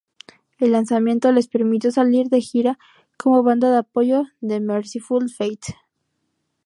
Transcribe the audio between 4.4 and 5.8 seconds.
Mercyful Fate.